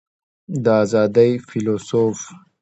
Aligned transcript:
د 0.63 0.65
آزادۍ 0.83 1.31
فیلیسوف 1.47 2.19